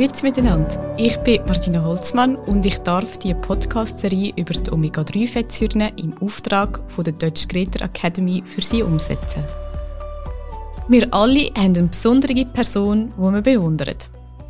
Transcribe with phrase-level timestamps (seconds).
[0.00, 0.94] Grüezi miteinander.
[0.96, 7.04] Ich bin Martina Holzmann und ich darf die Podcast-Serie über die Omega-3-Fettsäuren im Auftrag von
[7.04, 9.44] der Deutsch Greta Academy für Sie umsetzen.
[10.88, 13.96] Wir alle haben eine besondere Person, die wir bewundern.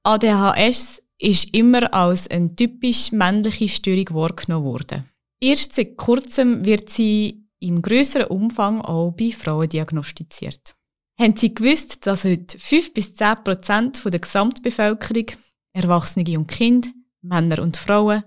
[0.04, 5.10] ADHS ist immer als eine typisch männliche Störung wahrgenommen worden.
[5.40, 10.76] Erst seit kurzem wird sie im größeren Umfang auch bei Frauen diagnostiziert.
[11.20, 15.28] Haben Sie gewusst, dass heute 5 bis 10 Prozent der Gesamtbevölkerung,
[15.74, 16.90] Erwachsene und Kinder,
[17.22, 18.24] Männer und Frauen,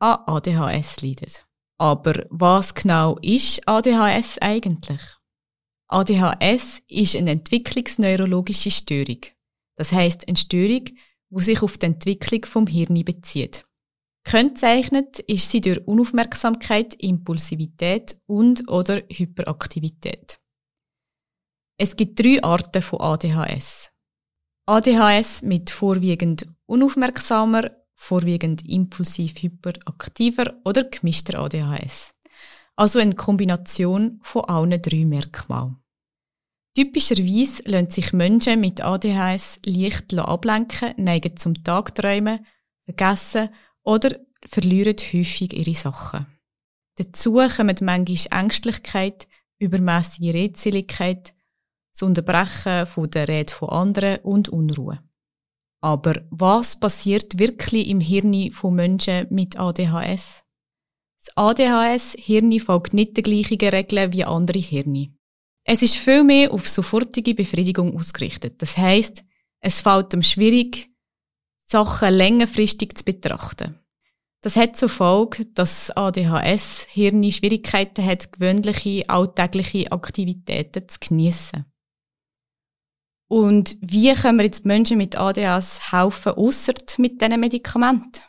[0.00, 1.32] an ADHS leiden?
[1.78, 5.00] Aber was genau ist ADHS eigentlich?
[5.88, 9.20] ADHS ist eine entwicklungsneurologische Störung.
[9.76, 10.84] Das heißt eine Störung,
[11.30, 13.64] die sich auf die Entwicklung vom Hirn bezieht.
[14.28, 20.38] Kennzeichnet ist sie durch Unaufmerksamkeit, Impulsivität und oder Hyperaktivität.
[21.78, 23.90] Es gibt drei Arten von ADHS.
[24.66, 32.12] ADHS mit vorwiegend unaufmerksamer, vorwiegend impulsiv hyperaktiver oder gemischter ADHS.
[32.76, 35.78] Also eine Kombination von allen drei Merkmalen.
[36.76, 42.44] Typischerweise lassen sich Menschen mit ADHS leicht ablenken, neigen zum Tagträumen,
[42.84, 43.48] vergessen
[43.84, 46.26] oder verlieren häufig ihre Sachen.
[46.96, 51.34] Dazu kommen manchmal Ängstlichkeit, übermäßige Redseligkeit,
[51.92, 55.00] das Unterbrechen von der Rede von anderen und Unruhe.
[55.80, 60.44] Aber was passiert wirklich im Hirn von Menschen mit ADHS?
[61.24, 65.14] Das ADHS-Hirn folgt nicht den gleichen Regeln wie andere Hirne.
[65.64, 68.62] Es ist viel mehr auf sofortige Befriedigung ausgerichtet.
[68.62, 69.24] Das heißt,
[69.60, 70.90] es fällt ihm schwierig,
[71.70, 73.78] Sachen längerfristig zu betrachten.
[74.40, 81.64] Das hat zur Folge, dass ADHS Hirn Schwierigkeiten hat, gewöhnliche alltägliche Aktivitäten zu geniessen.
[83.28, 88.22] Und wie können wir jetzt Menschen mit ADHS helfen, ausser mit diesen Medikamenten?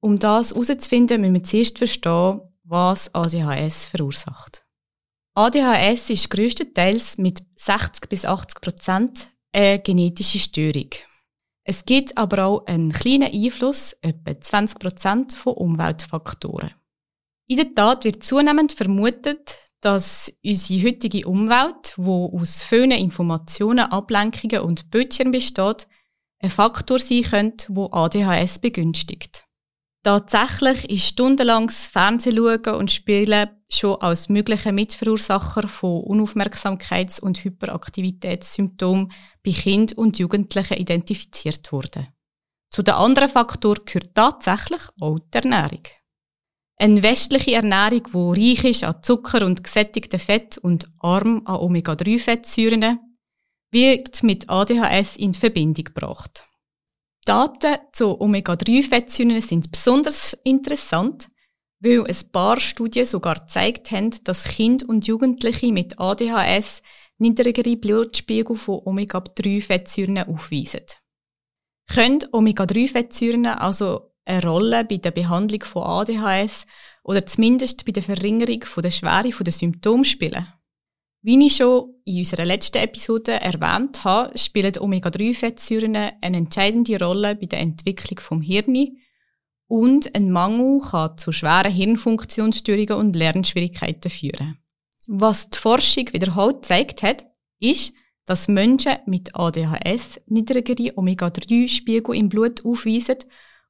[0.00, 4.64] Um das herauszufinden, müssen wir zuerst verstehen, was ADHS verursacht.
[5.34, 10.90] ADHS ist größtenteils mit 60 bis 80 Prozent eine genetische Störung.
[11.64, 16.74] Es gibt aber auch einen kleinen Einfluss, etwa 20 Prozent von Umweltfaktoren.
[17.46, 24.60] In der Tat wird zunehmend vermutet, dass unsere heutige Umwelt, wo aus vielen Informationen, Ablenkungen
[24.60, 25.88] und Bildschirmen besteht,
[26.38, 29.43] ein Faktor sein könnte, wo ADHS begünstigt.
[30.04, 39.10] Tatsächlich ist stundenlanges Fernsehschauen und Spielen schon als möglicher Mitverursacher von Unaufmerksamkeits- und Hyperaktivitätssymptomen
[39.42, 42.08] bei Kind und Jugendlichen identifiziert worden.
[42.70, 45.84] Zu den anderen Faktoren gehört tatsächlich auch die Ernährung.
[46.76, 52.98] Eine westliche Ernährung, die reich ist an Zucker und gesättigten Fett und arm an Omega-3-Fettsäuren,
[53.70, 56.46] wird mit ADHS in Verbindung gebracht.
[57.24, 61.30] Daten zu Omega-3-Fettsäuren sind besonders interessant,
[61.80, 66.82] weil ein paar Studien sogar gezeigt haben, dass Kinder und Jugendliche mit ADHS
[67.18, 70.82] niedrigere Blutspiegel von Omega-3-Fettsäuren aufweisen.
[71.92, 76.66] Können Omega-3-Fettsäuren also eine Rolle bei der Behandlung von ADHS
[77.02, 80.46] oder zumindest bei der Verringerung der Schwere der Symptome spielen?
[81.26, 87.46] Wie ich schon in unserer letzten Episode erwähnt habe, spielen Omega-3-Fettsäuren eine entscheidende Rolle bei
[87.46, 88.98] der Entwicklung vom Hirn
[89.66, 94.58] und ein Mangel kann zu schweren Hirnfunktionsstörungen und Lernschwierigkeiten führen.
[95.06, 97.24] Was die Forschung wiederholt gezeigt hat,
[97.58, 97.94] ist,
[98.26, 103.16] dass Menschen mit ADHS niedrigere Omega-3-Spiegel im Blut aufweisen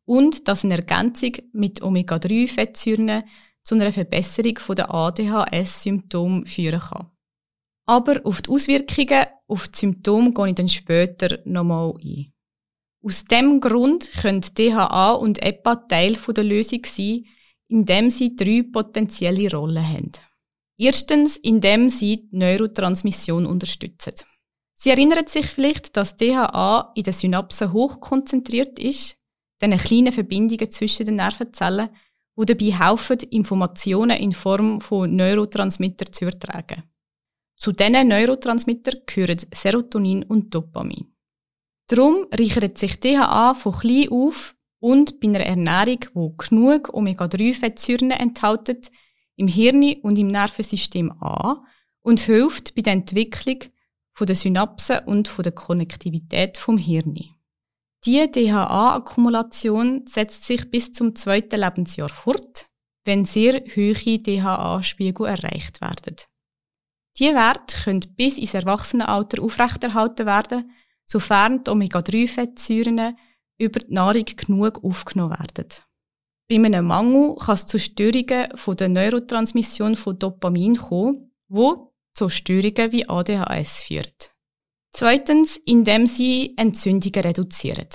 [0.05, 3.23] und dass eine Ergänzung mit Omega-3-Fettsäuren
[3.63, 7.14] zu einer Verbesserung der ADHS-Symptome führen kann.
[7.87, 12.33] Aber auf die Auswirkungen auf die Symptome gehe ich dann später nochmal ein.
[13.03, 17.25] Aus dem Grund können DHA und EPA Teil der Lösung sein,
[17.69, 20.13] indem sie drei potenzielle Rollen haben.
[20.79, 24.15] Erstens, indem sie die Neurotransmission unterstützen.
[24.75, 29.17] Sie erinnern sich vielleicht, dass DHA in den Synapsen hochkonzentriert ist,
[29.61, 31.91] den kleinen Verbindungen zwischen den Nervenzellen,
[32.37, 36.83] die dabei helfen, Informationen in Form von Neurotransmitter zu übertragen.
[37.57, 41.15] Zu diesen Neurotransmittern gehören Serotonin und Dopamin.
[41.87, 48.91] Darum reichert sich DHA von klein auf und bei einer Ernährung, die genug Omega-3-Fettsäuren enthält,
[49.37, 51.59] im Hirn und im Nervensystem an
[52.03, 53.61] und hilft bei der Entwicklung
[54.21, 57.15] der Synapsen und der Konnektivität vom Hirn.
[58.07, 62.67] Die DHA-Akkumulation setzt sich bis zum zweiten Lebensjahr fort,
[63.05, 66.17] wenn sehr hohe DHA-Spiegel erreicht werden.
[67.19, 70.73] Diese Werte können bis ins Erwachsenenalter aufrechterhalten werden,
[71.05, 73.17] sofern die Omega-3-Fettsäuren
[73.59, 75.69] über die Nahrung genug aufgenommen werden.
[76.49, 82.29] Bei einem Mangel kann es zu Störungen von der Neurotransmission von Dopamin kommen, wo zu
[82.29, 84.33] Störungen wie ADHS führt.
[84.93, 87.89] Zweitens, indem sie Entzündungen reduzieren.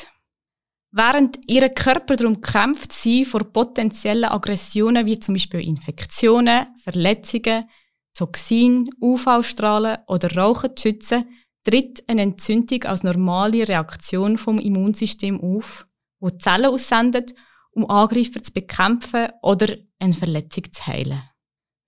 [0.91, 7.69] Während ihr Körper darum kämpft, sie vor potenziellen Aggressionen wie zum Beispiel Infektionen, Verletzungen,
[8.13, 11.25] Toxin, UV-Strahlen oder Rauchen zu schützen,
[11.63, 15.85] tritt eine Entzündung als normale Reaktion vom Immunsystem auf,
[16.19, 17.33] wo Zellen aussendet,
[17.71, 21.21] um Angreifer zu bekämpfen oder eine Verletzung zu heilen.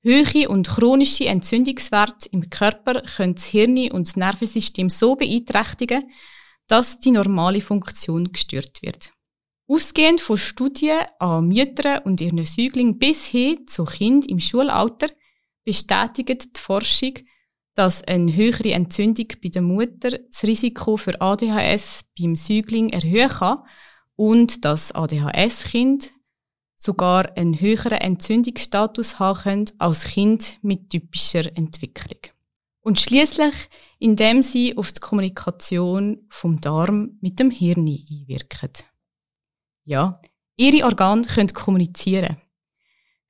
[0.04, 6.10] Höhere und chronische Entzündungswerte im Körper können das Hirn und das Nervensystem so beeinträchtigen,
[6.68, 9.12] dass die normale Funktion gestört wird.
[9.68, 15.08] Ausgehend von Studien an Müttern und ihren Säuglingen bis hin zu Kind im Schulalter
[15.64, 17.14] bestätigt die Forschung,
[17.74, 23.64] dass eine höhere Entzündung bei der Mutter das Risiko für ADHS beim Säugling erhöhen kann
[24.16, 26.12] und dass ADHS-Kind
[26.76, 32.20] sogar einen höheren Entzündungsstatus haben können als Kind mit typischer Entwicklung.
[32.82, 33.54] Und schließlich,
[34.00, 38.72] indem sie auf die Kommunikation vom Darm mit dem Hirn einwirken.
[39.84, 40.20] Ja,
[40.56, 42.38] ihre Organe können kommunizieren.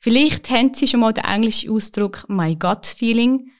[0.03, 3.51] Vielleicht haben Sie schon mal den englischen Ausdruck My Gut Feeling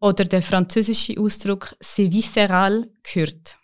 [0.00, 3.56] oder den französischen Ausdruck C'est visceral gehört.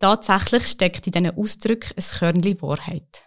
[0.00, 3.22] Tatsächlich steckt in diesen Ausdrücken ein Körnchen Wahrheit.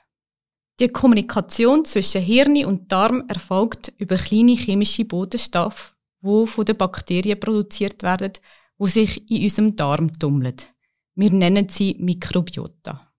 [0.82, 7.40] Die Kommunikation zwischen Hirn und Darm erfolgt über kleine chemische Bodenstoffe, die von den Bakterien
[7.40, 8.34] produziert werden,
[8.78, 10.58] die sich in unserem Darm tummeln.
[11.16, 13.15] Wir nennen sie Mikrobiota.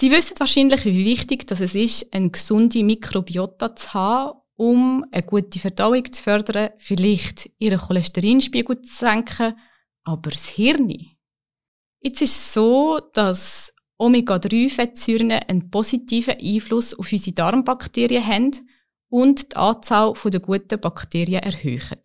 [0.00, 5.58] Sie wissen wahrscheinlich, wie wichtig es ist, eine gesunde Mikrobiota zu haben, um eine gute
[5.58, 9.58] Verdauung zu fördern, vielleicht ihren Cholesterinspiegel zu senken,
[10.04, 10.88] aber das Hirn.
[12.00, 18.68] Jetzt ist es so, dass Omega-3-Fettsäuren einen positiven Einfluss auf unsere Darmbakterien haben
[19.08, 22.02] und die Anzahl der guten Bakterien erhöhen.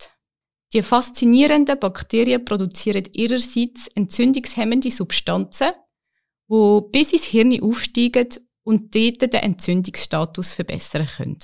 [0.73, 5.73] Die faszinierenden Bakterien produzieren ihrerseits entzündungshemmende Substanzen,
[6.49, 8.29] die bis ins Hirn aufsteigen
[8.63, 11.39] und dort den Entzündungsstatus verbessern können.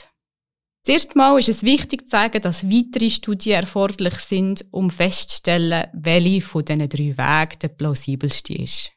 [0.83, 6.41] Zuerst mal ist es wichtig zu sagen, dass weitere Studien erforderlich sind, um festzustellen, welche
[6.41, 8.91] von diesen drei Wegen der plausibelste ist.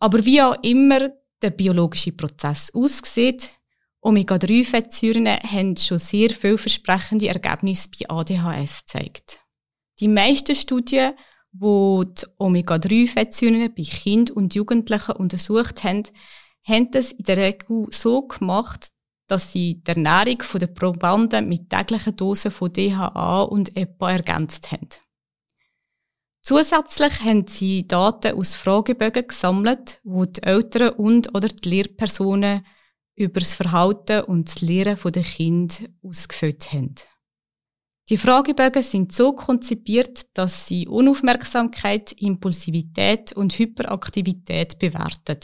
[0.00, 1.10] Aber wie auch immer
[1.42, 3.50] der biologische Prozess aussieht,
[4.00, 9.40] Omega-3-Fettsäuren haben schon sehr vielversprechende Ergebnisse bei ADHS gezeigt.
[10.00, 11.14] Die meisten Studien,
[11.54, 16.02] die die Omega-3-Fettsäuren bei Kindern und Jugendlichen untersucht haben,
[16.66, 18.88] haben das in der Regel so gemacht,
[19.28, 24.88] dass sie die Ernährung der Probanden mit täglichen Dosen von DHA und EPA ergänzt haben.
[26.42, 32.66] Zusätzlich haben sie Daten aus Fragebögen gesammelt, wo die Eltern und oder die Lehrpersonen
[33.14, 36.96] über das Verhalten und das Lehren der Kinder ausgefüllt haben.
[38.10, 45.38] Die Fragebögen sind so konzipiert, dass sie Unaufmerksamkeit, Impulsivität und Hyperaktivität bewerten.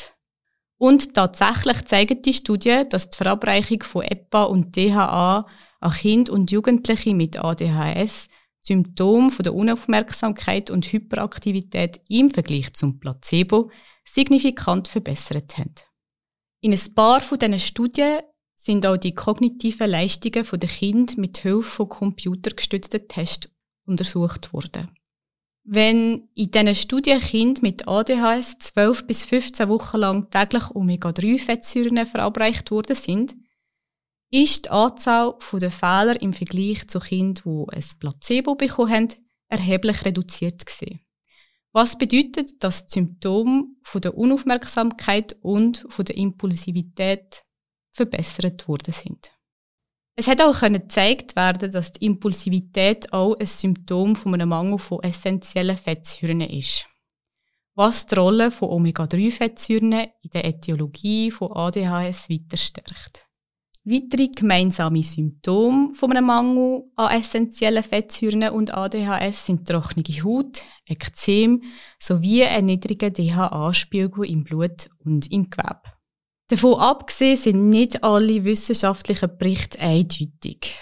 [0.76, 5.46] Und tatsächlich zeigen die Studien, dass die Verabreichung von EPA und DHA
[5.80, 8.28] an Kinder und Jugendliche mit ADHS
[8.62, 13.70] Symptome von der Unaufmerksamkeit und Hyperaktivität im Vergleich zum Placebo
[14.04, 15.74] signifikant verbessert haben.
[16.60, 18.20] In ein paar von diesen Studien
[18.62, 23.48] sind auch die kognitiven Leistungen der Kinder mit Hilfe von computergestützten Tests
[23.86, 24.90] untersucht worden.
[25.64, 32.70] Wenn in diesen Studien Kinder mit ADHS 12 bis 15 Wochen lang täglich Omega-3-Fettsäuren verabreicht
[32.70, 33.34] worden sind,
[34.30, 39.08] ist die Anzahl der Fehler im Vergleich zu Kindern, die ein Placebo bekommen haben,
[39.48, 41.00] erheblich reduziert gewesen.
[41.72, 47.42] Was bedeutet, dass die Symptome von der Unaufmerksamkeit und von der Impulsivität
[47.92, 49.32] verbessert worden sind.
[50.16, 55.02] Es hat auch gezeigt werden, dass die Impulsivität auch ein Symptom von einem Mangel von
[55.02, 56.86] essentiellen Fettsäuren ist.
[57.74, 63.26] Was die Rolle von Omega-3-Fettsäuren in der Ätiologie von ADHS weiter stärkt.
[63.84, 71.62] Weitere gemeinsame Symptome von einem Mangel an essentiellen Fettsäuren und ADHS sind trockene Haut, Ekzem
[71.98, 75.99] sowie ein niedriger DHA-Spiegel im Blut und im Gewebe.
[76.50, 80.74] Davon abgesehen sind nicht alle wissenschaftlichen Berichte eindeutig.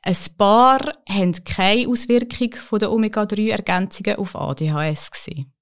[0.00, 0.78] Ein paar
[1.08, 5.52] haben keine Auswirkung der Omega-3-Ergänzungen auf ADHS gesehen.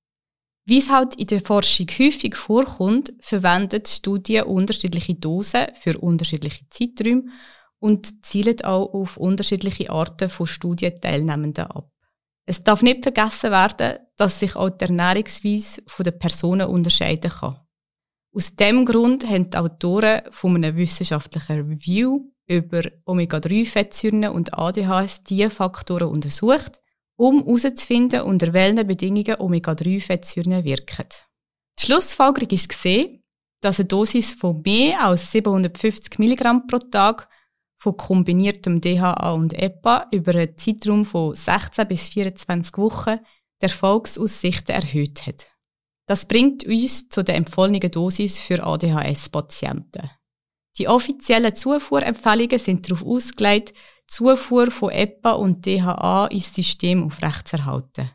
[0.67, 7.25] Wie es halt in der Forschung häufig vorkommt, verwendet Studien unterschiedliche Dosen für unterschiedliche Zeiträume
[7.79, 11.91] und zielen auch auf unterschiedliche Arten von Studienteilnehmenden ab.
[12.45, 17.57] Es darf nicht vergessen werden, dass sich auch die Ernährungsweise der Personen unterscheiden kann.
[18.33, 25.51] Aus dem Grund haben die Autoren von einem wissenschaftlichen Review über Omega-3-Fettsäuren und ADHS diese
[25.51, 26.81] Faktoren untersucht
[27.21, 31.07] um herauszufinden, unter welchen Bedingungen Omega-3-Fettsäuren wirken.
[31.79, 33.23] Die Schlussfolgerung ist gesehen,
[33.61, 37.29] dass eine Dosis von mehr als 750 mg pro Tag
[37.79, 43.19] von kombiniertem DHA und EPA über einen Zeitraum von 16 bis 24 Wochen
[43.61, 45.50] die Erfolgsaussichten erhöht hat.
[46.11, 50.11] Das bringt uns zu der empfohlenen Dosis für ADHS-Patienten.
[50.77, 53.73] Die offiziellen Zufuhrempfehlungen sind darauf ausgelegt,
[54.09, 58.11] Zufuhr von EPA und DHA ins System aufrechtzuerhalten.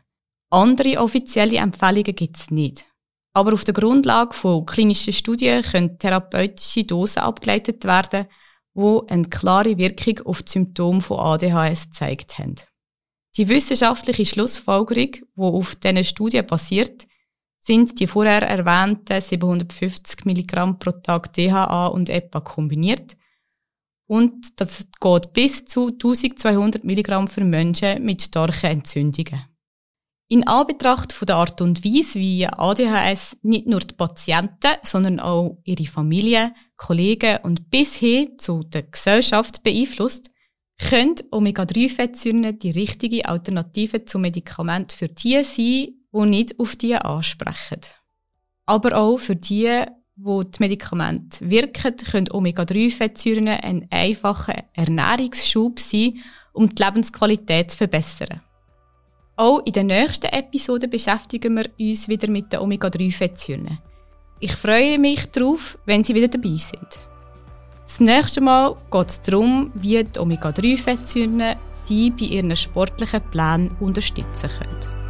[0.50, 2.84] Andere offizielle Empfehlungen gibt es nicht.
[3.32, 8.26] Aber auf der Grundlage von klinischen Studien können therapeutische Dosen abgeleitet werden,
[8.74, 12.56] die eine klare Wirkung auf die Symptome von ADHS gezeigt haben.
[13.38, 17.06] Die wissenschaftliche Schlussfolgerung, die auf diesen Studien basiert,
[17.66, 23.16] sind die vorher erwähnten 750 Milligramm pro Tag DHA und EPA kombiniert
[24.08, 29.46] und das geht bis zu 1200 Milligramm für Menschen mit starken Entzündungen.
[30.28, 35.58] In Anbetracht von der Art und Weise, wie ADHS nicht nur die Patienten, sondern auch
[35.64, 40.30] ihre Familie, Kollegen und bis hin zu der Gesellschaft beeinflusst,
[40.78, 47.80] können Omega-3-Fettsäuren die richtige Alternative zu Medikamenten für die sein, die nicht auf die ansprechen.
[48.66, 49.84] Aber auch für die,
[50.16, 58.40] wo die Medikamente wirken, können Omega-3-Fettsäuren ein einfacher Ernährungsschub sein, um die Lebensqualität zu verbessern.
[59.36, 63.78] Auch in der nächsten Episode beschäftigen wir uns wieder mit den Omega-3-Fettsäuren.
[64.40, 67.00] Ich freue mich darauf, wenn Sie wieder dabei sind.
[67.82, 74.50] Das nächste Mal geht es darum, wie die Omega-3-Fettsäuren Sie bei Ihren sportlichen Plänen unterstützen
[74.50, 75.05] können.